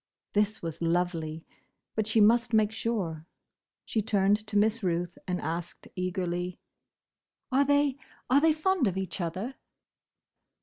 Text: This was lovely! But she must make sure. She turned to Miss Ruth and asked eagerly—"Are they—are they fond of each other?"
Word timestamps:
This 0.33 0.63
was 0.63 0.81
lovely! 0.81 1.45
But 1.93 2.07
she 2.07 2.19
must 2.21 2.53
make 2.53 2.71
sure. 2.71 3.27
She 3.85 4.01
turned 4.01 4.47
to 4.47 4.57
Miss 4.57 4.81
Ruth 4.81 5.15
and 5.27 5.39
asked 5.39 5.87
eagerly—"Are 5.95 7.65
they—are 7.65 8.41
they 8.41 8.53
fond 8.53 8.87
of 8.87 8.97
each 8.97 9.21
other?" 9.21 9.53